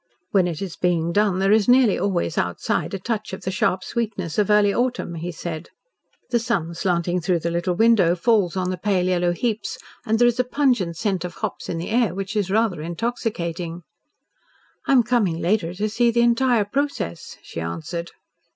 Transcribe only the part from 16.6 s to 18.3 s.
process," she answered.